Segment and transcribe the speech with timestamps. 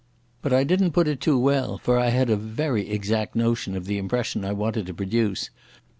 [0.41, 3.85] But I didn't put it too well, for I had a very exact notion of
[3.85, 5.51] the impression I wanted to produce.